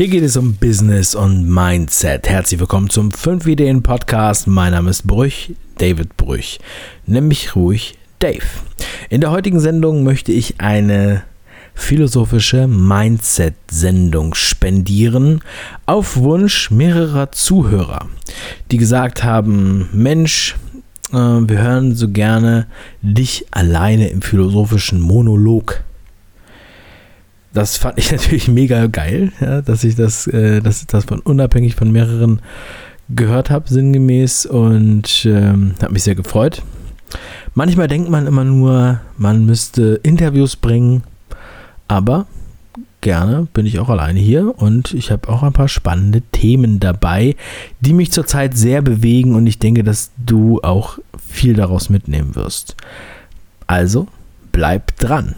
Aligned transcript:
Hier 0.00 0.08
geht 0.08 0.22
es 0.22 0.38
um 0.38 0.54
Business 0.54 1.14
und 1.14 1.46
Mindset. 1.46 2.26
Herzlich 2.26 2.58
willkommen 2.58 2.88
zum 2.88 3.10
5 3.10 3.46
Ideen 3.46 3.82
Podcast. 3.82 4.46
Mein 4.46 4.72
Name 4.72 4.88
ist 4.88 5.06
Brüch, 5.06 5.52
David 5.76 6.16
Brüch. 6.16 6.58
Nimm 7.04 7.28
mich 7.28 7.54
ruhig, 7.54 7.98
Dave. 8.18 8.46
In 9.10 9.20
der 9.20 9.30
heutigen 9.30 9.60
Sendung 9.60 10.02
möchte 10.02 10.32
ich 10.32 10.58
eine 10.58 11.24
philosophische 11.74 12.66
Mindset-Sendung 12.66 14.32
spendieren 14.32 15.42
auf 15.84 16.16
Wunsch 16.16 16.70
mehrerer 16.70 17.30
Zuhörer, 17.32 18.06
die 18.70 18.78
gesagt 18.78 19.22
haben, 19.22 19.90
Mensch, 19.92 20.56
äh, 21.12 21.16
wir 21.16 21.58
hören 21.58 21.94
so 21.94 22.08
gerne 22.08 22.68
dich 23.02 23.44
alleine 23.50 24.08
im 24.08 24.22
philosophischen 24.22 24.98
Monolog 24.98 25.84
das 27.52 27.76
fand 27.76 27.98
ich 27.98 28.12
natürlich 28.12 28.48
mega 28.48 28.86
geil, 28.86 29.32
ja, 29.40 29.62
dass 29.62 29.84
ich 29.84 29.96
das, 29.96 30.26
äh, 30.26 30.60
dass 30.60 30.86
das 30.86 31.04
von 31.04 31.20
unabhängig 31.20 31.74
von 31.74 31.90
mehreren 31.90 32.40
gehört 33.08 33.50
habe, 33.50 33.68
sinngemäß 33.68 34.46
und 34.46 35.26
ähm, 35.26 35.74
habe 35.82 35.92
mich 35.92 36.04
sehr 36.04 36.14
gefreut. 36.14 36.62
Manchmal 37.54 37.88
denkt 37.88 38.08
man 38.08 38.26
immer 38.26 38.44
nur, 38.44 39.00
man 39.16 39.44
müsste 39.44 40.00
Interviews 40.02 40.54
bringen, 40.54 41.02
aber 41.88 42.26
gerne 43.00 43.48
bin 43.52 43.66
ich 43.66 43.78
auch 43.80 43.88
alleine 43.88 44.20
hier 44.20 44.56
und 44.58 44.94
ich 44.94 45.10
habe 45.10 45.28
auch 45.28 45.42
ein 45.42 45.52
paar 45.52 45.68
spannende 45.68 46.20
Themen 46.20 46.78
dabei, 46.78 47.34
die 47.80 47.92
mich 47.92 48.12
zurzeit 48.12 48.56
sehr 48.56 48.82
bewegen 48.82 49.34
und 49.34 49.46
ich 49.46 49.58
denke, 49.58 49.82
dass 49.82 50.12
du 50.24 50.60
auch 50.62 50.98
viel 51.18 51.54
daraus 51.54 51.88
mitnehmen 51.90 52.36
wirst. 52.36 52.76
Also 53.66 54.06
bleib 54.52 54.96
dran. 54.98 55.34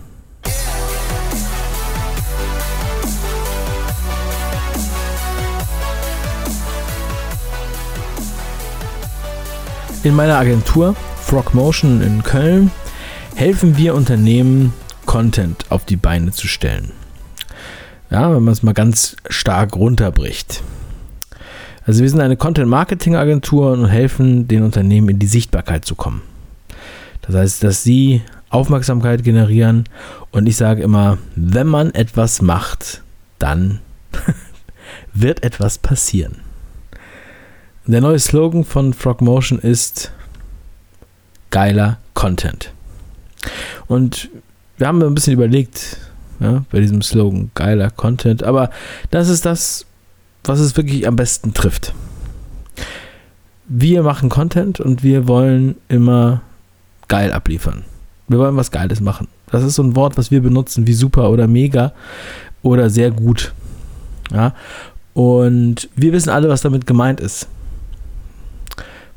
In 10.05 10.17
meiner 10.17 10.37
Agentur 10.37 10.97
Frogmotion 11.21 12.03
in 12.03 12.25
Köln 12.25 12.73
helfen 13.37 13.77
wir 13.77 13.95
Unternehmen, 13.95 14.73
Content 15.07 15.67
auf 15.71 15.85
die 15.85 15.95
Beine 15.95 16.33
zu 16.33 16.49
stellen. 16.49 16.91
Ja, 18.11 18.35
wenn 18.35 18.43
man 18.43 18.53
es 18.53 18.65
mal 18.65 18.75
ganz 18.75 19.15
stark 19.29 19.77
runterbricht. 19.77 20.65
Also 21.87 22.03
wir 22.03 22.11
sind 22.11 22.21
eine 22.21 22.37
Content-Marketing-Agentur 22.37 23.71
und 23.71 23.87
helfen 23.87 24.49
den 24.49 24.65
Unternehmen 24.65 25.09
in 25.09 25.19
die 25.21 25.29
Sichtbarkeit 25.29 25.85
zu 25.85 25.95
kommen. 25.95 26.23
Das 27.21 27.37
heißt, 27.37 27.63
dass 27.63 27.85
sie 27.85 28.23
Aufmerksamkeit 28.51 29.23
generieren 29.23 29.85
und 30.33 30.49
ich 30.49 30.57
sage 30.57 30.83
immer, 30.83 31.19
wenn 31.37 31.69
man 31.69 31.95
etwas 31.95 32.43
macht, 32.43 33.03
dann 33.39 33.79
wird 35.15 35.45
etwas 35.45 35.79
passieren. 35.79 36.41
Der 37.87 38.01
neue 38.01 38.21
Slogan 38.21 38.63
von 38.65 38.93
Frogmotion 38.93 39.59
ist 39.59 40.13
geiler 41.51 41.99
Content. 42.15 42.73
Und 43.89 44.31
wir 44.79 44.87
haben 44.87 45.03
ein 45.03 45.15
bisschen 45.15 45.33
überlegt, 45.33 45.97
ja, 46.39 46.65
bei 46.71 46.79
diesem 46.79 47.03
Slogan 47.03 47.51
geiler 47.55 47.91
Content, 47.91 48.45
aber 48.45 48.71
das 49.11 49.29
ist 49.29 49.45
das, 49.45 49.85
was 50.45 50.61
es 50.61 50.77
wirklich 50.77 51.09
am 51.09 51.17
besten 51.17 51.55
trifft. 51.55 51.93
Wir 53.67 54.05
machen 54.05 54.29
Content 54.29 54.79
und 54.79 55.03
wir 55.03 55.27
wollen 55.27 55.75
immer 55.89 56.43
geil 57.09 57.33
abliefern. 57.33 57.83
Wir 58.29 58.39
wollen 58.39 58.57
was 58.57 58.71
Geiles 58.71 59.01
machen. 59.01 59.27
Das 59.51 59.65
ist 59.65 59.75
so 59.75 59.83
ein 59.83 59.97
Wort, 59.97 60.17
was 60.17 60.31
wir 60.31 60.41
benutzen 60.41 60.87
wie 60.87 60.95
super 60.95 61.31
oder 61.31 61.49
mega 61.49 61.93
oder 62.63 62.91
sehr 62.91 63.11
gut. 63.11 63.53
Ja, 64.33 64.55
und 65.15 65.89
wir 65.97 66.13
wissen 66.13 66.31
alle, 66.31 66.49
was 66.49 66.63
damit 66.63 66.87
gemeint 66.87 67.19
ist. 67.21 67.49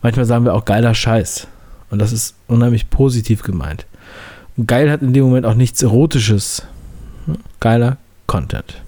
Manchmal 0.05 0.25
sagen 0.25 0.45
wir 0.45 0.53
auch 0.53 0.65
geiler 0.65 0.93
Scheiß. 0.93 1.47
Und 1.89 1.97
das 1.97 2.11
ist 2.11 2.35
unheimlich 2.45 2.91
positiv 2.91 3.41
gemeint. 3.41 3.87
Und 4.55 4.67
geil 4.67 4.91
hat 4.91 5.01
in 5.01 5.13
dem 5.13 5.23
Moment 5.23 5.47
auch 5.47 5.55
nichts 5.55 5.81
Erotisches. 5.81 6.61
Geiler 7.59 7.97
Content. 8.27 8.83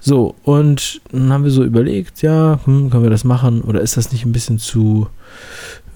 So, 0.00 0.34
und 0.42 1.00
dann 1.12 1.32
haben 1.32 1.44
wir 1.44 1.50
so 1.50 1.64
überlegt, 1.64 2.20
ja, 2.20 2.60
hm, 2.64 2.90
können 2.90 3.04
wir 3.04 3.10
das 3.10 3.24
machen? 3.24 3.62
Oder 3.62 3.80
ist 3.80 3.96
das 3.96 4.12
nicht 4.12 4.26
ein 4.26 4.32
bisschen 4.32 4.58
zu 4.58 5.08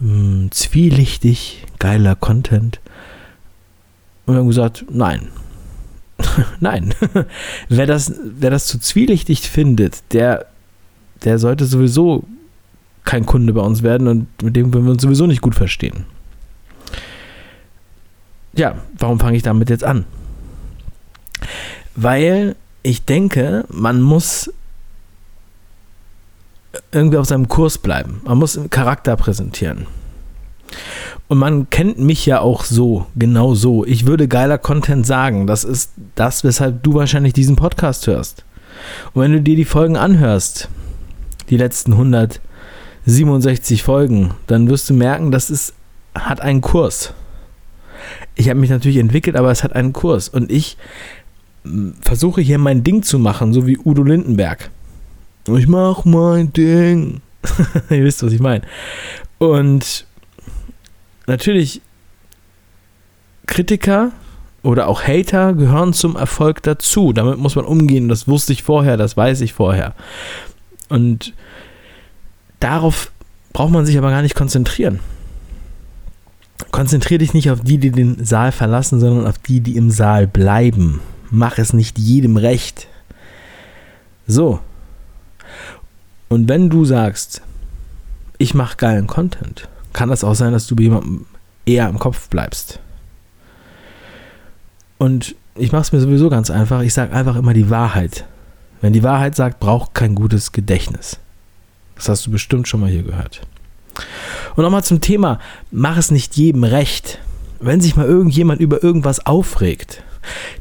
hm, 0.01 0.49
zwielichtig? 0.51 1.67
Geiler 1.79 2.17
Content. 2.17 2.81
Und 4.25 4.33
wir 4.33 4.41
haben 4.41 4.49
gesagt, 4.49 4.87
nein. 4.89 5.29
nein. 6.59 6.95
wer, 7.69 7.87
das, 7.87 8.15
wer 8.25 8.49
das 8.49 8.65
zu 8.65 8.79
zwielichtig 8.81 9.43
findet, 9.43 10.03
der, 10.15 10.47
der 11.23 11.39
sollte 11.39 11.67
sowieso 11.67 12.25
kein 13.05 13.27
Kunde 13.27 13.53
bei 13.53 13.61
uns 13.61 13.83
werden 13.83 14.09
und 14.09 14.43
mit 14.43 14.57
dem 14.57 14.73
würden 14.73 14.85
wir 14.85 14.93
uns 14.93 15.03
sowieso 15.03 15.27
nicht 15.27 15.43
gut 15.43 15.55
verstehen. 15.55 16.05
Ja, 18.55 18.77
warum 18.99 19.19
fange 19.19 19.37
ich 19.37 19.43
damit 19.43 19.71
jetzt 19.71 19.85
an? 19.85 20.05
Weil 21.95 22.57
ich 22.83 23.05
denke, 23.05 23.65
man 23.69 24.01
muss 24.01 24.53
irgendwie 26.91 27.19
auf 27.19 27.27
seinem 27.27 27.49
Kurs 27.49 27.79
bleiben. 27.79 28.21
Man 28.25 28.39
muss 28.39 28.59
Charakter 28.71 29.17
präsentieren. 29.17 29.87
Und 31.29 31.39
man 31.39 31.71
kennt 31.71 31.99
mich 31.99 32.27
ja 32.27 32.41
auch 32.41 32.65
so, 32.65 33.07
genau 33.17 33.55
so. 33.55 33.85
Ich 33.85 34.07
würde 34.07 34.29
geiler 34.29 34.59
Content 34.59 35.07
sagen. 35.07 35.47
Das 35.47 35.65
ist 35.65 35.93
das, 36.15 36.45
weshalb 36.45 36.83
du 36.83 36.95
wahrscheinlich 36.95 37.33
diesen 37.33 37.57
Podcast 37.57 38.07
hörst. 38.07 38.45
Und 39.13 39.23
wenn 39.23 39.33
du 39.33 39.41
dir 39.41 39.57
die 39.57 39.65
Folgen 39.65 39.97
anhörst, 39.97 40.69
die 41.49 41.57
letzten 41.57 41.93
100, 41.93 42.41
67 43.07 43.83
Folgen, 43.83 44.35
dann 44.47 44.69
wirst 44.69 44.89
du 44.91 44.95
merken, 44.95 45.31
das 45.33 45.51
ist, 45.51 45.75
hat 46.15 46.41
einen 46.41 46.61
Kurs. 46.61 47.13
Ich 48.35 48.49
habe 48.49 48.61
mich 48.61 48.71
natürlich 48.71 48.99
entwickelt, 48.99 49.37
aber 49.37 49.51
es 49.51 49.65
hat 49.65 49.75
einen 49.75 49.93
Kurs. 49.93 50.29
Und 50.29 50.51
ich 50.51 50.77
versuche 52.01 52.41
hier 52.41 52.59
mein 52.59 52.85
Ding 52.85 53.03
zu 53.03 53.19
machen, 53.19 53.53
so 53.53 53.67
wie 53.67 53.79
Udo 53.79 54.03
Lindenberg. 54.03 54.71
Ich 55.49 55.67
mach 55.67 56.05
mein 56.05 56.53
Ding. 56.53 57.21
Ihr 57.91 58.05
wisst, 58.05 58.23
was 58.23 58.33
ich 58.33 58.41
meine. 58.41 58.63
Und 59.39 60.07
natürlich, 61.27 61.81
Kritiker 63.47 64.13
oder 64.63 64.87
auch 64.87 65.03
Hater 65.03 65.55
gehören 65.55 65.93
zum 65.93 66.17
Erfolg 66.17 66.63
dazu. 66.63 67.13
Damit 67.13 67.39
muss 67.39 67.57
man 67.57 67.65
umgehen. 67.65 68.09
Das 68.09 68.29
wusste 68.29 68.53
ich 68.53 68.63
vorher, 68.63 68.97
das 68.97 69.17
weiß 69.17 69.41
ich 69.41 69.53
vorher. 69.53 69.95
Und 70.89 71.35
Darauf 72.63 73.11
braucht 73.53 73.73
man 73.73 73.85
sich 73.85 73.99
aber 73.99 74.11
gar 74.11 74.23
nicht 74.23 74.37
konzentrieren. 74.37 75.01
Konzentriere 76.71 77.19
dich 77.19 77.35
nicht 77.35 77.51
auf 77.51 77.61
die, 77.61 77.79
die 77.79 77.91
den 77.91 78.25
Saal 78.25 78.53
verlassen, 78.53 79.01
sondern 79.01 79.27
auf 79.27 79.37
die, 79.37 79.61
die 79.61 79.77
im 79.77 79.91
Saal 79.91 80.29
bleiben. 80.29 81.01
Mach 81.29 81.59
es 81.59 81.73
nicht 81.73 81.99
jedem 81.99 82.37
recht. 82.37 82.87
So. 84.29 84.61
Und 86.29 86.49
wenn 86.49 86.71
du 86.71 86.85
sagst, 86.85 87.43
ich 88.39 88.55
mache 88.55 88.77
geilen 88.77 89.09
Content, 89.09 89.69
kann 89.93 90.09
das 90.09 90.23
auch 90.23 90.35
sein, 90.35 90.53
dass 90.53 90.69
du 90.69 90.77
bei 90.77 90.85
jemandem 90.85 91.27
eher 91.67 91.89
im 91.89 91.99
Kopf 91.99 92.29
bleibst. 92.29 92.79
Und 94.99 95.35
ich 95.57 95.73
mache 95.73 95.83
es 95.83 95.93
mir 95.93 96.01
sowieso 96.01 96.31
ganz 96.31 96.49
einfach. 96.49 96.83
Ich 96.83 96.95
sage 96.95 97.13
einfach 97.13 97.35
immer 97.35 97.55
die 97.55 97.71
Wahrheit. 97.71 98.25
Wenn 98.81 98.93
die 98.93 99.03
Wahrheit 99.03 99.35
sagt, 99.35 99.59
braucht 99.59 99.95
kein 99.95 100.15
gutes 100.15 100.53
Gedächtnis. 100.53 101.19
Das 102.03 102.09
hast 102.09 102.27
du 102.27 102.33
bestimmt 102.33 102.67
schon 102.67 102.81
mal 102.81 102.91
hier 102.91 103.05
gehört. 103.05 103.43
Und 104.57 104.65
nochmal 104.65 104.83
zum 104.83 105.01
Thema, 105.01 105.39
mach 105.71 105.97
es 105.97 106.11
nicht 106.11 106.37
jedem 106.37 106.65
recht. 106.65 107.21
Wenn 107.61 107.81
sich 107.81 107.95
mal 107.95 108.07
irgendjemand 108.07 108.61
über 108.61 108.83
irgendwas 108.83 109.25
aufregt, 109.25 110.03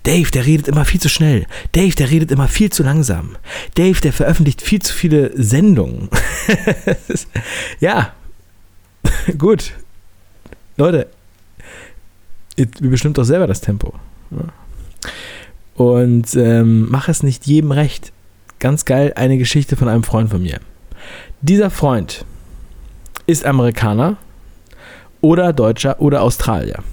Dave, 0.03 0.29
der 0.29 0.45
redet 0.45 0.67
immer 0.67 0.85
viel 0.85 1.01
zu 1.01 1.09
schnell. 1.09 1.47
Dave, 1.71 1.95
der 1.95 2.11
redet 2.11 2.29
immer 2.29 2.47
viel 2.47 2.71
zu 2.71 2.83
langsam. 2.83 3.37
Dave, 3.73 3.99
der 4.01 4.13
veröffentlicht 4.13 4.61
viel 4.61 4.83
zu 4.83 4.93
viele 4.93 5.31
Sendungen. 5.33 6.09
ja, 7.79 8.13
gut. 9.39 9.71
Leute, 10.77 11.07
ihr 12.55 12.67
bestimmt 12.81 13.17
doch 13.17 13.23
selber 13.23 13.47
das 13.47 13.61
Tempo. 13.61 13.95
Und 15.73 16.35
ähm, 16.35 16.87
mach 16.91 17.09
es 17.09 17.23
nicht 17.23 17.47
jedem 17.47 17.71
recht. 17.71 18.11
Ganz 18.59 18.85
geil, 18.85 19.13
eine 19.15 19.39
Geschichte 19.39 19.75
von 19.75 19.87
einem 19.87 20.03
Freund 20.03 20.29
von 20.29 20.43
mir. 20.43 20.59
Dieser 21.43 21.71
Freund 21.71 22.23
ist 23.25 23.45
Amerikaner 23.45 24.17
oder 25.21 25.53
Deutscher 25.53 25.99
oder 25.99 26.21
Australier. 26.21 26.83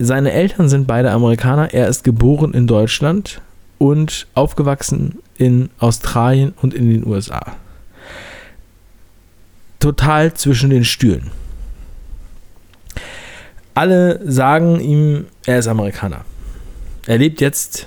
Seine 0.00 0.32
Eltern 0.32 0.68
sind 0.68 0.88
beide 0.88 1.12
Amerikaner. 1.12 1.72
Er 1.72 1.86
ist 1.86 2.02
geboren 2.02 2.54
in 2.54 2.66
Deutschland 2.66 3.40
und 3.78 4.26
aufgewachsen 4.34 5.20
in 5.36 5.70
Australien 5.78 6.54
und 6.60 6.74
in 6.74 6.90
den 6.90 7.06
USA. 7.06 7.40
Total 9.78 10.34
zwischen 10.34 10.70
den 10.70 10.84
Stühlen. 10.84 11.30
Alle 13.74 14.20
sagen 14.28 14.80
ihm, 14.80 15.26
er 15.46 15.60
ist 15.60 15.68
Amerikaner. 15.68 16.24
Er 17.06 17.18
lebt 17.18 17.40
jetzt 17.40 17.86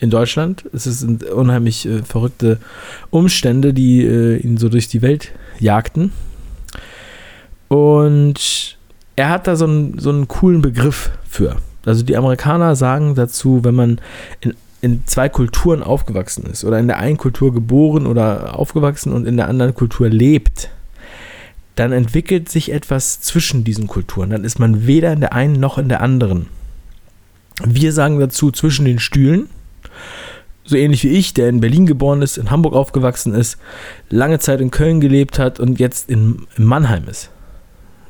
in 0.00 0.10
Deutschland. 0.10 0.64
Es 0.72 0.84
sind 0.84 1.24
unheimlich 1.24 1.86
äh, 1.86 2.02
verrückte 2.02 2.58
Umstände, 3.10 3.72
die 3.72 4.04
äh, 4.04 4.36
ihn 4.38 4.56
so 4.56 4.68
durch 4.68 4.88
die 4.88 5.02
Welt 5.02 5.32
jagten. 5.58 6.12
Und 7.68 8.78
er 9.16 9.28
hat 9.28 9.46
da 9.46 9.54
so 9.54 9.66
einen, 9.66 9.98
so 9.98 10.10
einen 10.10 10.26
coolen 10.26 10.62
Begriff 10.62 11.10
für. 11.28 11.56
Also 11.84 12.02
die 12.02 12.16
Amerikaner 12.16 12.74
sagen 12.74 13.14
dazu, 13.14 13.62
wenn 13.62 13.74
man 13.74 14.00
in, 14.40 14.54
in 14.80 15.06
zwei 15.06 15.28
Kulturen 15.28 15.82
aufgewachsen 15.82 16.46
ist 16.46 16.64
oder 16.64 16.78
in 16.78 16.88
der 16.88 16.98
einen 16.98 17.18
Kultur 17.18 17.52
geboren 17.52 18.06
oder 18.06 18.58
aufgewachsen 18.58 19.12
und 19.12 19.26
in 19.26 19.36
der 19.36 19.48
anderen 19.48 19.74
Kultur 19.74 20.08
lebt, 20.08 20.70
dann 21.76 21.92
entwickelt 21.92 22.48
sich 22.48 22.72
etwas 22.72 23.20
zwischen 23.20 23.64
diesen 23.64 23.86
Kulturen. 23.86 24.30
Dann 24.30 24.44
ist 24.44 24.58
man 24.58 24.86
weder 24.86 25.12
in 25.12 25.20
der 25.20 25.34
einen 25.34 25.60
noch 25.60 25.78
in 25.78 25.88
der 25.88 26.02
anderen. 26.02 26.46
Wir 27.64 27.92
sagen 27.92 28.18
dazu 28.18 28.50
zwischen 28.50 28.86
den 28.86 28.98
Stühlen. 28.98 29.48
So 30.64 30.76
ähnlich 30.76 31.02
wie 31.04 31.08
ich, 31.08 31.34
der 31.34 31.48
in 31.48 31.60
Berlin 31.60 31.86
geboren 31.86 32.22
ist, 32.22 32.36
in 32.38 32.50
Hamburg 32.50 32.74
aufgewachsen 32.74 33.34
ist, 33.34 33.58
lange 34.08 34.38
Zeit 34.38 34.60
in 34.60 34.70
Köln 34.70 35.00
gelebt 35.00 35.38
hat 35.38 35.58
und 35.58 35.80
jetzt 35.80 36.08
in, 36.08 36.46
in 36.56 36.64
Mannheim 36.64 37.08
ist. 37.08 37.30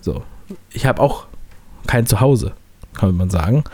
So. 0.01 0.23
Ich 0.73 0.85
habe 0.87 1.01
auch 1.01 1.27
kein 1.87 2.07
Zuhause, 2.07 2.53
kann 2.95 3.17
man 3.17 3.31
sagen. 3.31 3.65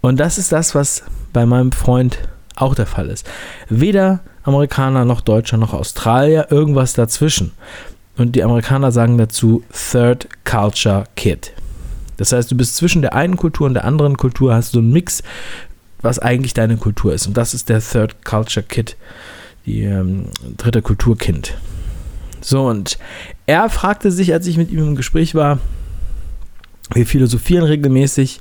Und 0.00 0.18
das 0.18 0.38
ist 0.38 0.52
das, 0.52 0.74
was 0.74 1.04
bei 1.32 1.46
meinem 1.46 1.72
Freund 1.72 2.18
auch 2.56 2.74
der 2.74 2.86
Fall 2.86 3.08
ist. 3.08 3.28
Weder 3.68 4.20
Amerikaner 4.42 5.04
noch 5.04 5.20
Deutscher 5.20 5.56
noch 5.56 5.72
Australier, 5.72 6.48
irgendwas 6.50 6.94
dazwischen. 6.94 7.52
Und 8.16 8.34
die 8.34 8.42
Amerikaner 8.42 8.90
sagen 8.90 9.16
dazu 9.16 9.62
Third 9.72 10.28
Culture 10.44 11.04
Kid. 11.14 11.52
Das 12.16 12.32
heißt, 12.32 12.50
du 12.50 12.56
bist 12.56 12.76
zwischen 12.76 13.00
der 13.00 13.14
einen 13.14 13.36
Kultur 13.36 13.66
und 13.66 13.74
der 13.74 13.84
anderen 13.84 14.16
Kultur, 14.16 14.52
hast 14.52 14.72
so 14.72 14.80
einen 14.80 14.90
Mix, 14.90 15.22
was 16.02 16.18
eigentlich 16.18 16.54
deine 16.54 16.76
Kultur 16.76 17.12
ist. 17.12 17.26
Und 17.26 17.36
das 17.36 17.54
ist 17.54 17.68
der 17.68 17.80
Third 17.80 18.24
Culture 18.24 18.64
Kid, 18.66 18.96
die 19.66 19.82
ähm, 19.82 20.26
dritte 20.56 20.82
Kulturkind. 20.82 21.54
So, 22.40 22.68
und 22.68 22.98
er 23.46 23.68
fragte 23.68 24.10
sich, 24.10 24.32
als 24.32 24.46
ich 24.46 24.56
mit 24.56 24.70
ihm 24.70 24.78
im 24.78 24.96
Gespräch 24.96 25.34
war, 25.34 25.58
wir 26.94 27.06
philosophieren 27.06 27.64
regelmäßig, 27.64 28.40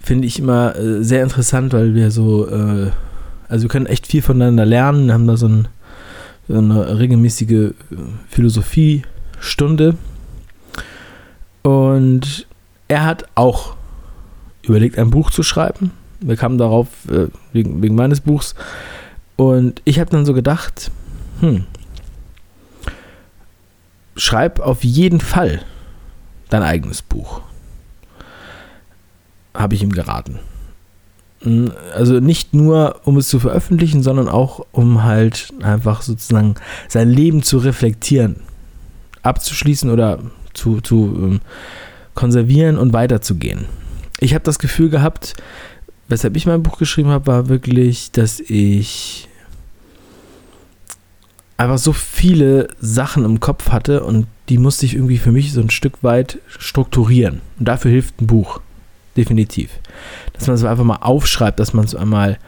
finde 0.00 0.26
ich 0.26 0.38
immer 0.38 0.76
äh, 0.76 1.04
sehr 1.04 1.22
interessant, 1.22 1.72
weil 1.72 1.94
wir 1.94 2.10
so, 2.10 2.48
äh, 2.48 2.90
also 3.48 3.64
wir 3.64 3.68
können 3.68 3.86
echt 3.86 4.06
viel 4.06 4.22
voneinander 4.22 4.64
lernen, 4.64 5.12
haben 5.12 5.26
da 5.26 5.36
so, 5.36 5.48
ein, 5.48 5.68
so 6.48 6.58
eine 6.58 6.98
regelmäßige 6.98 7.50
äh, 7.50 7.74
Philosophiestunde. 8.28 9.96
Und 11.62 12.46
er 12.88 13.04
hat 13.04 13.26
auch 13.34 13.76
überlegt, 14.62 14.98
ein 14.98 15.10
Buch 15.10 15.30
zu 15.30 15.42
schreiben. 15.42 15.92
Wir 16.20 16.36
kamen 16.36 16.58
darauf 16.58 16.88
äh, 17.10 17.28
wegen, 17.52 17.82
wegen 17.82 17.94
meines 17.94 18.20
Buchs. 18.20 18.54
Und 19.36 19.82
ich 19.84 20.00
habe 20.00 20.10
dann 20.10 20.26
so 20.26 20.34
gedacht, 20.34 20.90
hm, 21.40 21.64
schreib 24.16 24.60
auf 24.60 24.82
jeden 24.84 25.20
Fall 25.20 25.62
dein 26.50 26.62
eigenes 26.62 27.02
Buch. 27.02 27.42
Habe 29.54 29.74
ich 29.74 29.82
ihm 29.82 29.92
geraten. 29.92 30.40
Hm, 31.42 31.72
also 31.94 32.20
nicht 32.20 32.54
nur, 32.54 33.00
um 33.04 33.16
es 33.16 33.28
zu 33.28 33.38
veröffentlichen, 33.38 34.02
sondern 34.02 34.28
auch, 34.28 34.66
um 34.72 35.04
halt 35.04 35.52
einfach 35.62 36.02
sozusagen 36.02 36.56
sein 36.88 37.08
Leben 37.08 37.42
zu 37.42 37.58
reflektieren, 37.58 38.40
abzuschließen 39.22 39.90
oder 39.90 40.18
zu, 40.52 40.80
zu 40.80 41.14
ähm, 41.16 41.40
konservieren 42.14 42.76
und 42.76 42.92
weiterzugehen. 42.92 43.66
Ich 44.18 44.34
habe 44.34 44.42
das 44.42 44.58
Gefühl 44.58 44.90
gehabt, 44.90 45.34
weshalb 46.08 46.36
ich 46.36 46.46
mein 46.46 46.62
Buch 46.62 46.78
geschrieben 46.78 47.10
habe, 47.10 47.26
war 47.26 47.48
wirklich, 47.48 48.10
dass 48.12 48.40
ich 48.40 49.28
einfach 51.56 51.78
so 51.78 51.92
viele 51.92 52.68
Sachen 52.80 53.24
im 53.24 53.40
Kopf 53.40 53.70
hatte 53.70 54.04
und 54.04 54.26
die 54.48 54.58
musste 54.58 54.86
ich 54.86 54.94
irgendwie 54.94 55.18
für 55.18 55.32
mich 55.32 55.52
so 55.52 55.60
ein 55.60 55.70
Stück 55.70 56.02
weit 56.02 56.38
strukturieren. 56.46 57.40
Und 57.58 57.66
dafür 57.68 57.90
hilft 57.90 58.20
ein 58.20 58.26
Buch. 58.26 58.60
Definitiv. 59.16 59.70
Dass 60.32 60.46
man 60.46 60.54
es 60.54 60.64
einfach 60.64 60.84
mal 60.84 60.96
aufschreibt, 60.96 61.58
dass 61.58 61.74
man 61.74 61.84
es 61.84 61.94
einmal, 61.94 62.38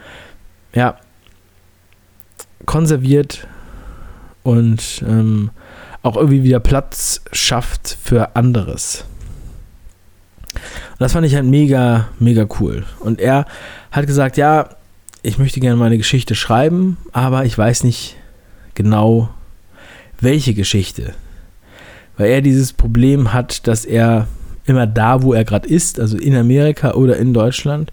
ja, 0.73 0.97
konserviert 2.65 3.47
und 4.43 5.03
ähm, 5.05 5.51
auch 6.01 6.15
irgendwie 6.15 6.43
wieder 6.43 6.59
Platz 6.59 7.21
schafft 7.31 7.97
für 8.01 8.35
anderes. 8.35 9.05
Und 10.53 10.99
das 10.99 11.13
fand 11.13 11.25
ich 11.25 11.35
halt 11.35 11.45
mega, 11.45 12.09
mega 12.19 12.47
cool. 12.59 12.85
Und 12.99 13.19
er 13.19 13.45
hat 13.91 14.07
gesagt, 14.07 14.37
ja, 14.37 14.69
ich 15.23 15.37
möchte 15.37 15.59
gerne 15.59 15.77
meine 15.77 15.97
Geschichte 15.97 16.35
schreiben, 16.35 16.97
aber 17.11 17.45
ich 17.45 17.57
weiß 17.57 17.83
nicht 17.83 18.15
genau, 18.73 19.29
welche 20.19 20.53
Geschichte. 20.53 21.13
Weil 22.17 22.29
er 22.29 22.41
dieses 22.41 22.73
Problem 22.73 23.33
hat, 23.33 23.67
dass 23.67 23.85
er 23.85 24.27
immer 24.65 24.87
da, 24.87 25.23
wo 25.23 25.33
er 25.33 25.43
gerade 25.43 25.67
ist, 25.67 25.99
also 25.99 26.17
in 26.17 26.35
Amerika 26.35 26.93
oder 26.93 27.17
in 27.17 27.33
Deutschland, 27.33 27.91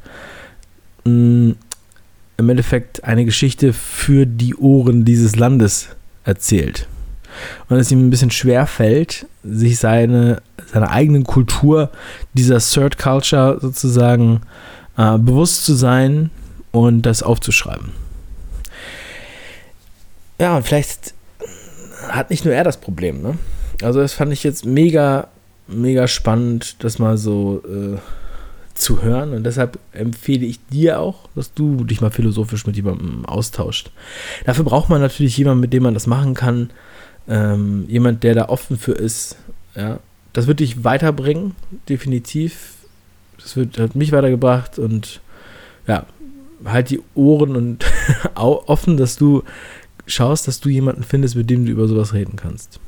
mm, 1.05 1.53
im 2.37 2.49
Endeffekt 2.49 3.05
eine 3.05 3.25
Geschichte 3.25 3.73
für 3.73 4.27
die 4.27 4.55
Ohren 4.55 5.05
dieses 5.05 5.37
Landes 5.37 5.89
erzählt 6.25 6.87
und 7.69 7.79
es 7.79 7.91
ihm 7.91 8.07
ein 8.07 8.11
bisschen 8.11 8.31
schwer 8.31 8.67
fällt, 8.67 9.27
sich 9.45 9.79
seine, 9.79 10.43
seiner 10.73 10.91
eigenen 10.91 11.25
Kultur, 11.25 11.91
dieser 12.35 12.59
Third 12.59 12.99
Culture 12.99 13.59
sozusagen 13.61 14.43
äh, 14.97 15.19
bewusst 15.19 15.65
zu 15.65 15.75
sein 15.75 16.31
und 16.71 17.03
das 17.03 17.23
aufzuschreiben. 17.23 17.93
Ja, 20.39 20.57
und 20.57 20.67
vielleicht 20.67 21.15
hat 22.09 22.31
nicht 22.31 22.45
nur 22.45 22.55
er 22.55 22.65
das 22.65 22.79
Problem, 22.79 23.23
ne? 23.23 23.39
Also 23.83 24.01
das 24.01 24.13
fand 24.13 24.33
ich 24.33 24.43
jetzt 24.43 24.65
mega, 24.65 25.29
mega 25.69 26.09
spannend, 26.09 26.83
das 26.83 26.99
mal 26.99 27.17
so 27.17 27.63
äh, 27.65 27.99
zu 28.75 29.03
hören. 29.03 29.35
Und 29.35 29.45
deshalb 29.45 29.79
empfehle 29.93 30.47
ich 30.47 30.65
dir 30.67 31.01
auch, 31.01 31.29
dass 31.35 31.53
du 31.55 31.85
dich 31.85 32.01
mal 32.01 32.11
philosophisch 32.11 32.67
mit 32.67 32.77
jemandem 32.77 33.25
austauscht. 33.27 33.91
Dafür 34.47 34.65
braucht 34.65 34.89
man 34.89 35.01
natürlich 35.01 35.37
jemanden, 35.37 35.61
mit 35.61 35.73
dem 35.73 35.83
man 35.83 35.95
das 35.95 36.07
machen 36.07 36.35
kann, 36.35 36.71
ähm, 37.29 37.85
jemand, 37.89 38.25
der 38.25 38.35
da 38.35 38.49
offen 38.49 38.79
für 38.79 38.93
ist, 38.93 39.37
ja, 39.75 40.01
das 40.33 40.47
wird 40.47 40.61
dich 40.61 40.85
weiterbringen, 40.85 41.55
definitiv. 41.89 42.75
Das 43.39 43.57
wird, 43.57 43.79
hat 43.79 43.95
mich 43.95 44.13
weitergebracht 44.13 44.79
und 44.79 45.21
ja, 45.87 46.07
halt 46.65 46.91
die 46.91 47.01
Ohren 47.15 47.57
und 47.57 47.85
offen, 48.35 48.97
dass 48.97 49.17
du 49.17 49.43
schaust, 50.07 50.49
dass 50.49 50.61
du 50.61 50.69
jemanden 50.69 51.05
findest, 51.05 51.37
mit 51.37 51.49
dem 51.51 51.65
du 51.65 51.73
über 51.73 51.87
sowas 51.87 52.13
reden 52.13 52.37
kannst. 52.37 52.81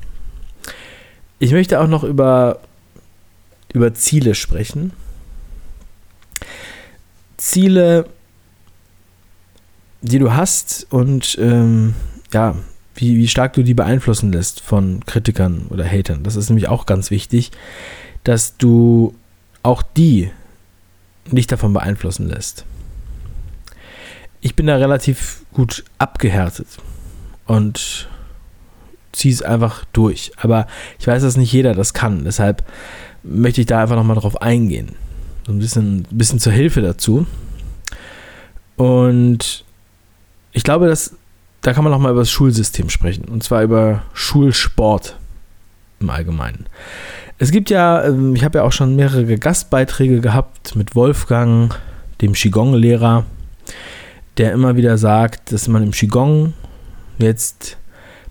Ich 1.38 1.52
möchte 1.52 1.80
auch 1.80 1.86
noch 1.86 2.04
über, 2.04 2.60
über 3.72 3.94
Ziele 3.94 4.34
sprechen. 4.34 4.92
Ziele, 7.36 8.06
die 10.02 10.18
du 10.18 10.32
hast 10.32 10.86
und 10.90 11.38
ähm, 11.40 11.94
ja, 12.32 12.54
wie, 12.94 13.16
wie 13.16 13.28
stark 13.28 13.52
du 13.54 13.62
die 13.62 13.74
beeinflussen 13.74 14.32
lässt 14.32 14.60
von 14.60 15.04
Kritikern 15.06 15.66
oder 15.70 15.84
Hatern. 15.84 16.22
Das 16.22 16.36
ist 16.36 16.50
nämlich 16.50 16.68
auch 16.68 16.86
ganz 16.86 17.10
wichtig, 17.10 17.50
dass 18.24 18.56
du 18.56 19.14
auch 19.62 19.82
die 19.82 20.30
nicht 21.30 21.52
davon 21.52 21.72
beeinflussen 21.72 22.28
lässt. 22.28 22.64
Ich 24.40 24.56
bin 24.56 24.66
da 24.66 24.76
relativ 24.76 25.44
gut 25.52 25.84
abgehärtet 25.98 26.66
und 27.46 28.08
ziehe 29.12 29.34
es 29.34 29.42
einfach 29.42 29.84
durch. 29.92 30.32
Aber 30.36 30.66
ich 30.98 31.06
weiß, 31.06 31.22
dass 31.22 31.36
nicht 31.36 31.52
jeder 31.52 31.74
das 31.74 31.94
kann. 31.94 32.24
Deshalb 32.24 32.64
möchte 33.22 33.60
ich 33.60 33.66
da 33.66 33.82
einfach 33.82 33.96
nochmal 33.96 34.16
drauf 34.16 34.40
eingehen. 34.40 34.94
So 35.46 35.52
ein 35.52 35.58
bisschen, 35.58 36.06
ein 36.10 36.18
bisschen 36.18 36.40
zur 36.40 36.52
Hilfe 36.52 36.80
dazu. 36.80 37.26
Und 38.76 39.64
ich 40.52 40.64
glaube, 40.64 40.88
dass 40.88 41.16
da 41.62 41.72
kann 41.72 41.84
man 41.84 41.92
auch 41.92 41.98
mal 41.98 42.10
über 42.10 42.20
das 42.20 42.30
Schulsystem 42.30 42.88
sprechen. 42.88 43.24
Und 43.24 43.42
zwar 43.42 43.62
über 43.62 44.02
Schulsport 44.12 45.16
im 46.00 46.10
Allgemeinen. 46.10 46.66
Es 47.38 47.50
gibt 47.50 47.70
ja, 47.70 48.04
ähm, 48.04 48.34
ich 48.34 48.44
habe 48.44 48.58
ja 48.58 48.64
auch 48.64 48.72
schon 48.72 48.96
mehrere 48.96 49.38
Gastbeiträge 49.38 50.20
gehabt 50.20 50.76
mit 50.76 50.94
Wolfgang, 50.94 51.74
dem 52.20 52.32
Qigong-Lehrer, 52.32 53.24
der 54.36 54.52
immer 54.52 54.76
wieder 54.76 54.98
sagt, 54.98 55.52
dass 55.52 55.68
man 55.68 55.82
im 55.82 55.90
Qigong 55.90 56.54
jetzt, 57.18 57.76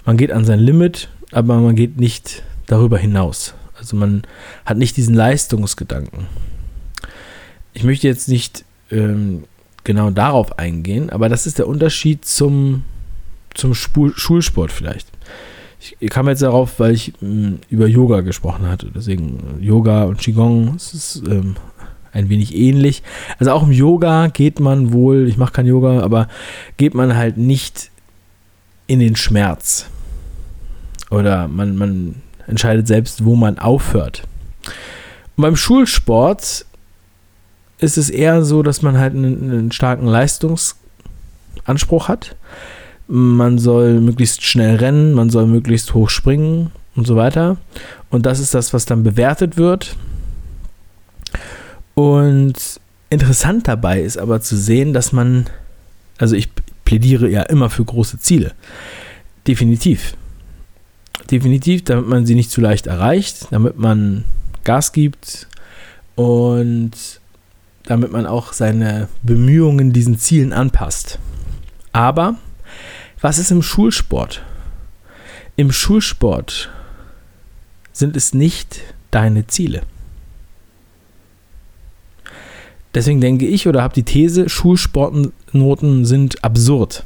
man 0.05 0.17
geht 0.17 0.31
an 0.31 0.45
sein 0.45 0.59
Limit, 0.59 1.09
aber 1.31 1.57
man 1.57 1.75
geht 1.75 1.99
nicht 1.99 2.43
darüber 2.67 2.97
hinaus. 2.97 3.53
Also 3.77 3.95
man 3.95 4.23
hat 4.65 4.77
nicht 4.77 4.97
diesen 4.97 5.15
Leistungsgedanken. 5.15 6.27
Ich 7.73 7.83
möchte 7.83 8.07
jetzt 8.07 8.27
nicht 8.27 8.65
ähm, 8.91 9.43
genau 9.83 10.09
darauf 10.09 10.57
eingehen, 10.59 11.09
aber 11.09 11.29
das 11.29 11.47
ist 11.47 11.59
der 11.59 11.67
Unterschied 11.67 12.25
zum 12.25 12.83
zum 13.59 13.73
Spul 13.73 14.13
Schulsport 14.15 14.71
vielleicht. 14.71 15.07
Ich 15.99 16.09
kam 16.09 16.27
jetzt 16.27 16.41
darauf, 16.41 16.79
weil 16.79 16.93
ich 16.93 17.13
mh, 17.21 17.21
hm, 17.21 17.59
über 17.69 17.87
Yoga 17.87 18.21
gesprochen 18.21 18.67
hatte. 18.67 18.91
Deswegen 18.93 19.59
Yoga 19.61 20.03
und 20.03 20.19
Qigong, 20.19 20.75
es 20.75 20.93
ist 20.93 21.27
ähm, 21.27 21.55
ein 22.11 22.29
wenig 22.29 22.55
ähnlich. 22.55 23.03
Also 23.37 23.51
auch 23.51 23.63
im 23.63 23.71
Yoga 23.71 24.27
geht 24.27 24.59
man 24.59 24.91
wohl, 24.91 25.27
ich 25.27 25.37
mache 25.37 25.53
kein 25.53 25.65
Yoga, 25.65 26.01
aber 26.01 26.27
geht 26.77 26.95
man 26.95 27.15
halt 27.15 27.37
nicht 27.37 27.91
in 28.87 28.99
den 28.99 29.15
Schmerz. 29.15 29.85
Oder 31.11 31.47
man, 31.47 31.77
man 31.77 32.15
entscheidet 32.47 32.87
selbst, 32.87 33.25
wo 33.25 33.35
man 33.35 33.59
aufhört. 33.59 34.23
Und 35.37 35.43
beim 35.43 35.55
Schulsport 35.55 36.65
ist 37.79 37.97
es 37.97 38.09
eher 38.09 38.43
so, 38.43 38.63
dass 38.63 38.81
man 38.81 38.97
halt 38.97 39.13
einen, 39.13 39.51
einen 39.51 39.71
starken 39.71 40.05
Leistungsanspruch 40.05 42.09
hat. 42.09 42.35
Man 43.11 43.57
soll 43.57 43.99
möglichst 44.01 44.43
schnell 44.43 44.75
rennen, 44.75 45.13
man 45.13 45.31
soll 45.31 45.47
möglichst 45.47 45.95
hoch 45.95 46.11
springen 46.11 46.71
und 46.95 47.07
so 47.07 47.15
weiter. 47.15 47.57
Und 48.11 48.27
das 48.27 48.39
ist 48.39 48.53
das, 48.53 48.71
was 48.71 48.85
dann 48.85 49.01
bewertet 49.01 49.57
wird. 49.57 49.95
Und 51.95 52.53
interessant 53.09 53.67
dabei 53.67 54.01
ist 54.01 54.17
aber 54.17 54.41
zu 54.41 54.55
sehen, 54.55 54.93
dass 54.93 55.11
man, 55.11 55.47
also 56.19 56.35
ich 56.35 56.49
plädiere 56.85 57.27
ja 57.29 57.41
immer 57.43 57.71
für 57.71 57.83
große 57.83 58.19
Ziele. 58.19 58.53
Definitiv. 59.47 60.15
Definitiv, 61.31 61.83
damit 61.85 62.07
man 62.07 62.25
sie 62.27 62.35
nicht 62.35 62.51
zu 62.51 62.61
leicht 62.61 62.85
erreicht, 62.85 63.47
damit 63.49 63.77
man 63.77 64.23
Gas 64.63 64.91
gibt 64.91 65.47
und 66.15 66.91
damit 67.83 68.11
man 68.11 68.27
auch 68.27 68.53
seine 68.53 69.07
Bemühungen 69.23 69.93
diesen 69.93 70.19
Zielen 70.19 70.53
anpasst. 70.53 71.17
Aber 71.91 72.35
was 73.21 73.37
ist 73.37 73.51
im 73.51 73.61
Schulsport? 73.61 74.41
Im 75.55 75.71
Schulsport 75.71 76.69
sind 77.91 78.15
es 78.15 78.33
nicht 78.33 78.81
deine 79.11 79.47
Ziele. 79.47 79.81
Deswegen 82.93 83.21
denke 83.21 83.45
ich 83.45 83.67
oder 83.67 83.83
habe 83.83 83.93
die 83.93 84.03
These, 84.03 84.49
Schulsportnoten 84.49 86.05
sind 86.05 86.43
absurd. 86.43 87.03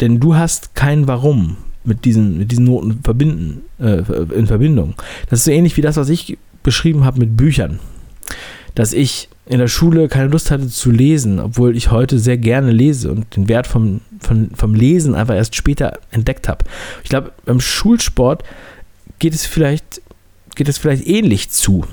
Denn 0.00 0.20
du 0.20 0.34
hast 0.34 0.74
kein 0.74 1.06
Warum 1.06 1.56
mit 1.84 2.04
diesen, 2.04 2.38
mit 2.38 2.50
diesen 2.50 2.64
Noten 2.64 3.00
verbinden, 3.02 3.62
äh, 3.78 4.02
in 4.34 4.46
Verbindung. 4.46 4.94
Das 5.28 5.40
ist 5.40 5.44
so 5.44 5.50
ähnlich 5.50 5.76
wie 5.76 5.82
das, 5.82 5.96
was 5.96 6.08
ich 6.08 6.36
beschrieben 6.62 7.04
habe 7.04 7.20
mit 7.20 7.36
Büchern. 7.36 7.78
Dass 8.74 8.92
ich 8.92 9.28
in 9.46 9.58
der 9.58 9.68
Schule 9.68 10.08
keine 10.08 10.28
Lust 10.28 10.50
hatte 10.50 10.68
zu 10.68 10.90
lesen, 10.90 11.38
obwohl 11.38 11.76
ich 11.76 11.90
heute 11.90 12.18
sehr 12.18 12.38
gerne 12.38 12.70
lese 12.70 13.10
und 13.10 13.36
den 13.36 13.48
Wert 13.48 13.66
vom, 13.66 14.00
vom, 14.18 14.50
vom 14.54 14.74
Lesen 14.74 15.14
einfach 15.14 15.34
erst 15.34 15.54
später 15.54 15.98
entdeckt 16.10 16.48
habe. 16.48 16.64
Ich 17.02 17.10
glaube, 17.10 17.32
beim 17.44 17.60
Schulsport 17.60 18.42
geht 19.18 19.34
es 19.34 19.44
vielleicht, 19.44 20.00
geht 20.54 20.68
es 20.68 20.78
vielleicht 20.78 21.06
ähnlich 21.06 21.50
zu. 21.50 21.84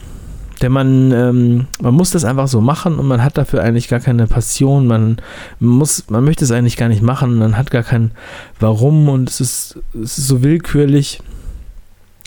Denn 0.61 0.71
man, 0.71 1.11
ähm, 1.11 1.67
man 1.81 1.93
muss 1.93 2.11
das 2.11 2.23
einfach 2.23 2.47
so 2.47 2.61
machen 2.61 2.99
und 2.99 3.07
man 3.07 3.23
hat 3.23 3.37
dafür 3.37 3.63
eigentlich 3.63 3.87
gar 3.87 3.99
keine 3.99 4.27
Passion. 4.27 4.85
Man 4.85 5.17
muss, 5.59 6.09
man 6.09 6.23
möchte 6.23 6.45
es 6.45 6.51
eigentlich 6.51 6.77
gar 6.77 6.87
nicht 6.87 7.01
machen. 7.01 7.37
Man 7.37 7.57
hat 7.57 7.71
gar 7.71 7.83
kein 7.83 8.11
Warum 8.59 9.09
und 9.09 9.29
es 9.29 9.41
ist, 9.41 9.79
es 9.95 10.19
ist 10.19 10.27
so 10.27 10.43
willkürlich. 10.43 11.21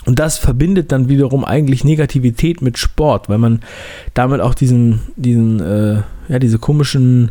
Und 0.07 0.19
das 0.19 0.39
verbindet 0.39 0.93
dann 0.93 1.09
wiederum 1.09 1.45
eigentlich 1.45 1.85
Negativität 1.85 2.63
mit 2.63 2.79
Sport, 2.79 3.29
weil 3.29 3.39
man 3.39 3.61
damit 4.13 4.41
auch 4.41 4.55
diesen, 4.55 5.01
diesen, 5.17 5.61
äh, 5.61 6.03
ja, 6.29 6.39
diese 6.39 6.59
komischen 6.59 7.31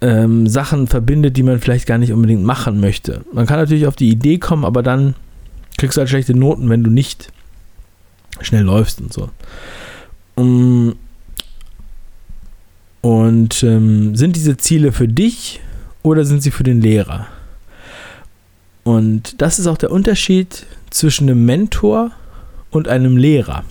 ähm, 0.00 0.46
Sachen 0.46 0.86
verbindet, 0.86 1.36
die 1.36 1.42
man 1.42 1.60
vielleicht 1.60 1.86
gar 1.86 1.98
nicht 1.98 2.12
unbedingt 2.12 2.44
machen 2.44 2.80
möchte. 2.80 3.24
Man 3.32 3.46
kann 3.46 3.58
natürlich 3.58 3.86
auf 3.86 3.96
die 3.96 4.10
Idee 4.10 4.38
kommen, 4.38 4.64
aber 4.64 4.82
dann 4.82 5.14
kriegst 5.76 5.96
du 5.96 6.00
halt 6.00 6.10
schlechte 6.10 6.34
Noten, 6.34 6.70
wenn 6.70 6.84
du 6.84 6.90
nicht 6.90 7.32
schnell 8.40 8.64
läufst 8.64 9.00
und 9.00 9.12
so. 9.12 9.30
Um, 10.36 10.96
und 13.00 13.62
ähm, 13.62 14.16
sind 14.16 14.34
diese 14.34 14.56
Ziele 14.56 14.90
für 14.90 15.06
dich 15.06 15.60
oder 16.02 16.24
sind 16.24 16.42
sie 16.42 16.50
für 16.50 16.64
den 16.64 16.80
Lehrer? 16.80 17.26
Und 18.84 19.40
das 19.40 19.58
ist 19.58 19.66
auch 19.66 19.78
der 19.78 19.90
Unterschied 19.90 20.66
zwischen 20.90 21.28
einem 21.28 21.44
Mentor 21.44 22.12
und 22.70 22.86
einem 22.86 23.16
Lehrer. 23.16 23.64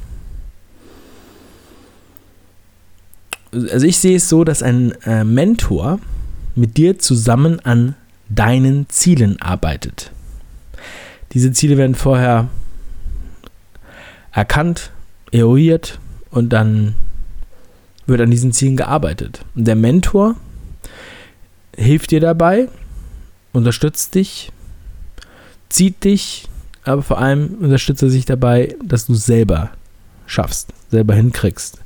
Also 3.51 3.85
ich 3.85 3.97
sehe 3.97 4.17
es 4.17 4.27
so, 4.27 4.43
dass 4.43 4.63
ein 4.63 4.93
äh, 5.03 5.23
Mentor 5.23 5.99
mit 6.55 6.77
dir 6.77 6.97
zusammen 6.97 7.59
an 7.59 7.95
deinen 8.29 8.89
Zielen 8.89 9.39
arbeitet. 9.39 10.11
Diese 11.33 11.51
Ziele 11.51 11.77
werden 11.77 11.95
vorher 11.95 12.47
erkannt, 14.31 14.91
eruiert 15.31 15.99
und 16.31 16.49
dann 16.49 16.95
wird 18.07 18.21
an 18.21 18.31
diesen 18.31 18.51
Zielen 18.51 18.77
gearbeitet. 18.77 19.45
Und 19.55 19.65
der 19.65 19.75
Mentor 19.75 20.35
hilft 21.75 22.11
dir 22.11 22.19
dabei, 22.19 22.67
unterstützt 23.51 24.15
dich, 24.15 24.51
zieht 25.73 26.03
dich, 26.03 26.47
aber 26.83 27.01
vor 27.01 27.17
allem 27.17 27.55
unterstützt 27.59 28.03
er 28.03 28.09
sich 28.09 28.25
dabei, 28.25 28.75
dass 28.83 29.07
du 29.07 29.15
selber 29.15 29.71
schaffst, 30.25 30.69
selber 30.89 31.15
hinkriegst 31.15 31.79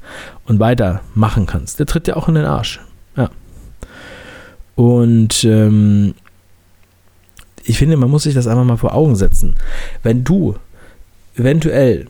und 0.46 0.60
weitermachen 0.60 1.46
kannst. 1.46 1.80
Der 1.80 1.86
tritt 1.86 2.08
dir 2.08 2.18
auch 2.18 2.28
in 2.28 2.36
den 2.36 2.46
Arsch. 2.46 2.82
Ja. 3.16 3.30
Und 4.76 5.44
ähm, 5.46 6.14
ich 7.64 7.78
finde, 7.78 7.98
man 7.98 8.10
muss 8.10 8.24
sich 8.24 8.34
das 8.34 8.48
einfach 8.48 8.66
mal 8.66 8.78
vor 8.78 8.94
Augen 8.94 9.16
setzen. 9.16 9.56
Wenn 10.04 10.24
du 10.24 10.56
eventuell 11.36 12.08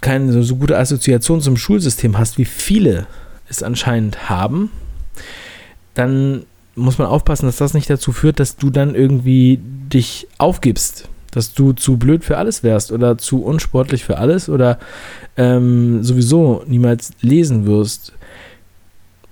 keine 0.00 0.32
so, 0.32 0.42
so 0.42 0.56
gute 0.56 0.78
Assoziation 0.78 1.40
zum 1.40 1.56
Schulsystem 1.56 2.18
hast, 2.18 2.38
wie 2.38 2.44
viele 2.44 3.06
es 3.48 3.62
anscheinend 3.62 4.30
haben, 4.30 4.70
dann 5.94 6.44
muss 6.74 6.98
man 6.98 7.08
aufpassen, 7.08 7.46
dass 7.46 7.56
das 7.56 7.74
nicht 7.74 7.90
dazu 7.90 8.12
führt, 8.12 8.40
dass 8.40 8.56
du 8.56 8.70
dann 8.70 8.94
irgendwie 8.94 9.60
dich 9.62 10.28
aufgibst, 10.38 11.08
dass 11.30 11.52
du 11.52 11.72
zu 11.72 11.96
blöd 11.96 12.24
für 12.24 12.38
alles 12.38 12.62
wärst 12.62 12.92
oder 12.92 13.18
zu 13.18 13.42
unsportlich 13.42 14.04
für 14.04 14.18
alles 14.18 14.48
oder 14.48 14.78
ähm, 15.36 16.02
sowieso 16.02 16.64
niemals 16.66 17.12
lesen 17.20 17.66
wirst. 17.66 18.12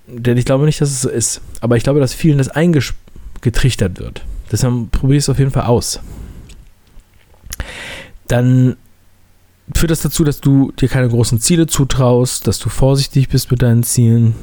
Denn 0.07 0.37
ich 0.37 0.45
glaube 0.45 0.65
nicht, 0.65 0.81
dass 0.81 0.89
es 0.89 1.01
so 1.01 1.09
ist. 1.09 1.41
Aber 1.61 1.77
ich 1.77 1.83
glaube, 1.83 1.99
dass 1.99 2.13
vielen 2.13 2.39
das 2.39 2.49
eingetrichtert 2.49 3.99
wird. 3.99 4.23
Deshalb 4.51 4.91
probier 4.91 5.17
es 5.17 5.29
auf 5.29 5.39
jeden 5.39 5.51
Fall 5.51 5.65
aus. 5.65 5.99
Dann 8.27 8.75
führt 9.75 9.91
das 9.91 10.01
dazu, 10.01 10.23
dass 10.23 10.41
du 10.41 10.71
dir 10.71 10.87
keine 10.87 11.09
großen 11.09 11.39
Ziele 11.39 11.67
zutraust, 11.67 12.47
dass 12.47 12.59
du 12.59 12.69
vorsichtig 12.69 13.29
bist 13.29 13.51
mit 13.51 13.61
deinen 13.61 13.83
Zielen. 13.83 14.35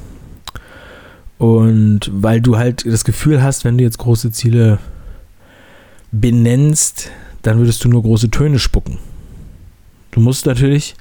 Und 1.39 2.11
weil 2.13 2.41
du 2.41 2.57
halt 2.57 2.87
das 2.87 3.05
Gefühl 3.05 3.43
hast, 3.43 3.65
wenn 3.65 3.77
du 3.77 3.85
jetzt 3.85 3.99
große 3.99 4.31
Ziele 4.31 4.79
benennst, 6.13 7.11
dann 7.43 7.59
würdest 7.59 7.85
du 7.85 7.89
nur 7.89 8.03
große 8.03 8.31
Töne 8.31 8.59
spucken. 8.59 8.99
Du 10.13 10.21
musst 10.21 10.47
natürlich 10.47 10.95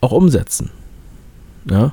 auch 0.00 0.12
umsetzen. 0.12 0.70
Ja. 1.68 1.92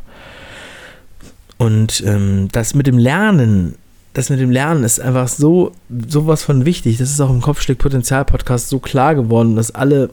Und 1.57 2.03
ähm, 2.05 2.49
das 2.51 2.73
mit 2.73 2.87
dem 2.87 2.97
Lernen 2.97 3.75
das 4.13 4.29
mit 4.29 4.39
dem 4.39 4.51
Lernen 4.51 4.83
ist 4.83 4.99
einfach 4.99 5.27
so 5.27 5.71
sowas 6.07 6.43
von 6.43 6.65
wichtig. 6.65 6.97
Das 6.97 7.09
ist 7.09 7.21
auch 7.21 7.29
im 7.29 7.41
Kopfschläg 7.41 7.77
Potenzial 7.77 8.25
Podcast 8.25 8.69
so 8.69 8.79
klar 8.79 9.15
geworden, 9.15 9.55
dass 9.55 9.71
alle 9.71 10.09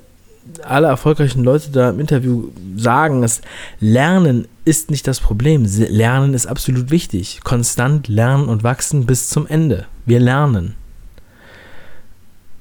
alle 0.62 0.88
erfolgreichen 0.88 1.44
Leute 1.44 1.70
da 1.70 1.90
im 1.90 2.00
Interview 2.00 2.48
sagen, 2.76 3.22
dass 3.22 3.40
Lernen 3.80 4.46
ist 4.64 4.90
nicht 4.90 5.06
das 5.06 5.20
Problem. 5.20 5.64
Lernen 5.64 6.34
ist 6.34 6.46
absolut 6.46 6.90
wichtig. 6.90 7.40
Konstant 7.44 8.08
lernen 8.08 8.48
und 8.48 8.62
wachsen 8.64 9.06
bis 9.06 9.28
zum 9.28 9.46
Ende. 9.46 9.86
Wir 10.04 10.20
lernen. 10.20 10.74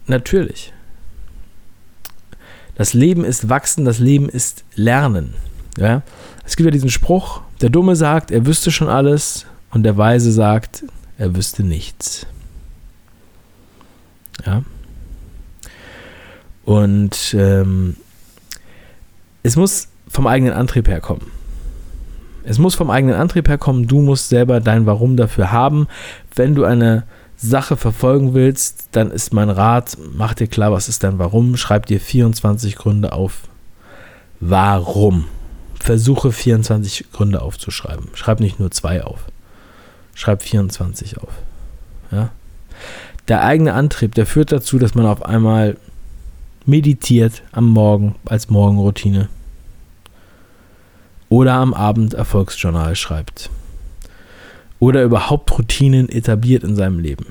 Natürlich. 0.07 0.73
Das 2.75 2.93
Leben 2.93 3.23
ist 3.23 3.49
wachsen, 3.49 3.85
das 3.85 3.99
Leben 3.99 4.29
ist 4.29 4.63
lernen. 4.75 5.33
Ja? 5.77 6.01
Es 6.45 6.55
gibt 6.55 6.65
ja 6.65 6.71
diesen 6.71 6.89
Spruch, 6.89 7.41
der 7.61 7.69
Dumme 7.69 7.95
sagt, 7.95 8.31
er 8.31 8.45
wüsste 8.45 8.71
schon 8.71 8.89
alles 8.89 9.45
und 9.71 9.83
der 9.83 9.97
Weise 9.97 10.31
sagt, 10.31 10.83
er 11.17 11.35
wüsste 11.35 11.63
nichts. 11.63 12.27
Ja. 14.45 14.63
Und 16.65 17.35
ähm, 17.37 17.95
es 19.43 19.55
muss 19.55 19.87
vom 20.07 20.27
eigenen 20.27 20.53
Antrieb 20.53 20.87
herkommen. 20.87 21.27
Es 22.43 22.57
muss 22.57 22.75
vom 22.75 22.89
eigenen 22.89 23.15
Antrieb 23.15 23.47
herkommen. 23.47 23.87
Du 23.87 24.01
musst 24.01 24.29
selber 24.29 24.59
dein 24.59 24.85
Warum 24.85 25.17
dafür 25.17 25.51
haben. 25.51 25.87
Wenn 26.35 26.55
du 26.55 26.63
eine 26.63 27.03
Sache 27.37 27.75
verfolgen 27.75 28.33
willst, 28.33 28.89
dann 28.91 29.11
ist 29.11 29.33
mein 29.33 29.49
Rat, 29.49 29.97
mach 30.13 30.33
dir 30.33 30.47
klar, 30.47 30.71
was 30.71 30.89
ist 30.89 31.03
dein 31.03 31.19
Warum. 31.19 31.57
Schreib 31.57 31.85
dir 31.85 31.99
24 31.99 32.75
Gründe 32.75 33.13
auf. 33.13 33.41
Warum? 34.39 35.25
Versuche 35.79 36.31
24 36.31 37.11
Gründe 37.11 37.41
aufzuschreiben. 37.41 38.09
Schreib 38.13 38.39
nicht 38.39 38.59
nur 38.59 38.71
zwei 38.71 39.03
auf. 39.03 39.19
Schreib 40.13 40.41
24 40.41 41.19
auf. 41.19 41.29
Ja? 42.11 42.29
Der 43.27 43.43
eigene 43.43 43.73
Antrieb, 43.73 44.15
der 44.15 44.25
führt 44.25 44.51
dazu, 44.51 44.79
dass 44.79 44.95
man 44.95 45.05
auf 45.05 45.25
einmal 45.25 45.77
meditiert 46.65 47.43
am 47.51 47.69
Morgen 47.69 48.15
als 48.25 48.49
Morgenroutine. 48.49 49.29
oder 51.29 51.53
am 51.53 51.73
Abend 51.73 52.13
Erfolgsjournal 52.13 52.95
schreibt 52.95 53.49
oder 54.79 55.03
überhaupt 55.03 55.51
Routinen 55.57 56.09
etabliert 56.09 56.63
in 56.63 56.75
seinem 56.75 56.99
Leben. 56.99 57.27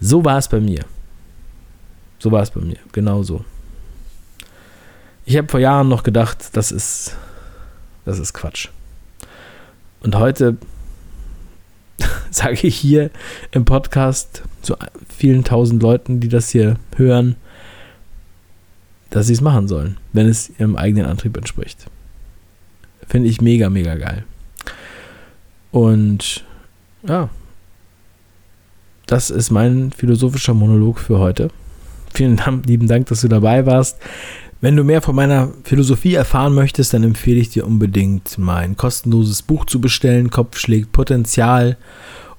So 0.00 0.24
war 0.24 0.38
es 0.38 0.48
bei 0.48 0.60
mir. 0.60 0.84
So 2.18 2.30
war 2.30 2.42
es 2.42 2.50
bei 2.50 2.60
mir, 2.60 2.78
genau 2.92 3.22
so. 3.22 3.44
Ich 5.24 5.36
habe 5.36 5.48
vor 5.48 5.60
Jahren 5.60 5.88
noch 5.88 6.02
gedacht, 6.02 6.50
das 6.52 6.70
ist, 6.70 7.16
das 8.04 8.18
ist 8.18 8.32
Quatsch. 8.32 8.68
Und 10.00 10.16
heute 10.16 10.56
sage 12.30 12.66
ich 12.66 12.76
hier 12.76 13.10
im 13.50 13.64
Podcast 13.64 14.42
zu 14.62 14.76
vielen 15.08 15.44
tausend 15.44 15.82
Leuten, 15.82 16.20
die 16.20 16.28
das 16.28 16.50
hier 16.50 16.76
hören, 16.96 17.36
dass 19.10 19.26
sie 19.26 19.32
es 19.32 19.40
machen 19.40 19.68
sollen, 19.68 19.96
wenn 20.12 20.26
es 20.26 20.50
ihrem 20.58 20.76
eigenen 20.76 21.06
Antrieb 21.06 21.36
entspricht. 21.36 21.86
Finde 23.06 23.28
ich 23.28 23.40
mega, 23.40 23.68
mega 23.68 23.96
geil. 23.96 24.24
Und 25.72 26.44
ja, 27.06 27.28
das 29.06 29.30
ist 29.30 29.50
mein 29.50 29.90
philosophischer 29.90 30.54
Monolog 30.54 31.00
für 31.00 31.18
heute. 31.18 31.50
Vielen 32.14 32.40
lieben 32.66 32.86
Dank, 32.86 33.06
dass 33.06 33.22
du 33.22 33.28
dabei 33.28 33.66
warst. 33.66 33.98
Wenn 34.60 34.76
du 34.76 34.84
mehr 34.84 35.00
von 35.00 35.16
meiner 35.16 35.50
Philosophie 35.64 36.14
erfahren 36.14 36.54
möchtest, 36.54 36.92
dann 36.92 37.02
empfehle 37.02 37.40
ich 37.40 37.48
dir 37.48 37.66
unbedingt 37.66 38.38
mein 38.38 38.76
kostenloses 38.76 39.42
Buch 39.42 39.64
zu 39.64 39.80
bestellen. 39.80 40.30
Kopf 40.30 40.58
schlägt 40.58 40.92
Potenzial. 40.92 41.76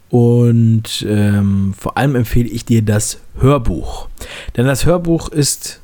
Und 0.09 1.05
ähm, 1.07 1.73
vor 1.77 1.97
allem 1.97 2.15
empfehle 2.15 2.49
ich 2.49 2.63
dir 2.63 2.81
das 2.81 3.19
Hörbuch. 3.39 4.07
Denn 4.55 4.65
das 4.65 4.85
Hörbuch 4.85 5.29
ist 5.29 5.80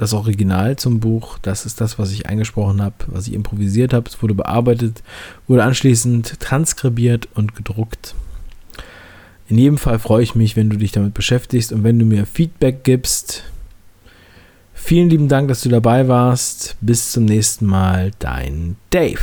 das 0.00 0.14
Original 0.14 0.76
zum 0.76 0.98
Buch. 0.98 1.38
Das 1.42 1.66
ist 1.66 1.78
das, 1.82 1.98
was 1.98 2.10
ich 2.10 2.26
eingesprochen 2.26 2.80
habe, 2.80 2.94
was 3.08 3.26
ich 3.26 3.34
improvisiert 3.34 3.92
habe. 3.92 4.08
Es 4.08 4.22
wurde 4.22 4.32
bearbeitet, 4.32 5.02
wurde 5.46 5.62
anschließend 5.62 6.40
transkribiert 6.40 7.28
und 7.34 7.54
gedruckt. 7.54 8.14
In 9.48 9.58
jedem 9.58 9.76
Fall 9.76 9.98
freue 9.98 10.22
ich 10.22 10.34
mich, 10.34 10.56
wenn 10.56 10.70
du 10.70 10.78
dich 10.78 10.92
damit 10.92 11.12
beschäftigst 11.12 11.70
und 11.70 11.84
wenn 11.84 11.98
du 11.98 12.06
mir 12.06 12.24
Feedback 12.24 12.82
gibst. 12.82 13.44
Vielen 14.72 15.10
lieben 15.10 15.28
Dank, 15.28 15.48
dass 15.48 15.60
du 15.60 15.68
dabei 15.68 16.08
warst. 16.08 16.76
Bis 16.80 17.12
zum 17.12 17.26
nächsten 17.26 17.66
Mal, 17.66 18.12
dein 18.20 18.76
Dave. 18.88 19.20